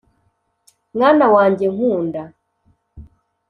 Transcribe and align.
mwana 0.95 1.25
wanjye 1.35 1.65
nkunda 1.73 2.21